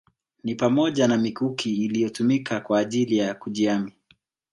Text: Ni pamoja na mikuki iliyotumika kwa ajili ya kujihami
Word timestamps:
Ni 0.43 0.55
pamoja 0.55 1.07
na 1.07 1.17
mikuki 1.17 1.75
iliyotumika 1.85 2.59
kwa 2.59 2.79
ajili 2.79 3.17
ya 3.17 3.33
kujihami 3.35 3.93